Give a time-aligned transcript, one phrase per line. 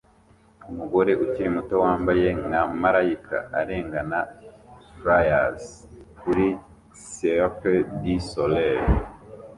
[0.69, 4.19] Umugore ukiri muto wambaye nka malayika arengana
[4.95, 5.63] fliers
[6.19, 6.47] kuri
[7.09, 8.83] Cirque du Soleil